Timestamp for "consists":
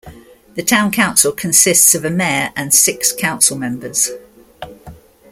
1.31-1.93